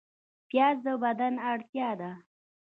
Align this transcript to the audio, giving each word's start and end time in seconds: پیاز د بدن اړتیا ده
پیاز 0.47 0.77
د 0.85 0.87
بدن 1.03 1.33
اړتیا 1.51 1.89
ده 1.99 2.11